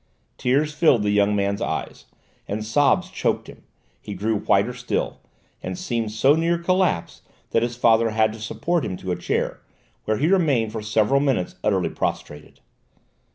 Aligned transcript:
Tears 0.39 0.73
filled 0.73 1.03
the 1.03 1.11
young 1.11 1.37
fellow's 1.37 1.61
eyes 1.61 2.05
and 2.47 2.65
sobs 2.65 3.11
choked 3.11 3.45
him; 3.45 3.61
he 4.01 4.15
grew 4.15 4.39
whiter 4.39 4.73
still, 4.73 5.19
and 5.61 5.77
seemed 5.77 6.11
so 6.11 6.35
near 6.35 6.57
collapse 6.57 7.21
that 7.51 7.61
his 7.61 7.75
father 7.77 8.09
had 8.09 8.33
to 8.33 8.39
support 8.39 8.83
him 8.83 8.97
to 8.97 9.11
a 9.11 9.15
chair, 9.15 9.61
where 10.05 10.17
he 10.17 10.25
remained 10.25 10.71
for 10.71 10.81
several 10.81 11.19
minutes 11.19 11.53
utterly 11.63 11.89
prostrated. 11.89 12.61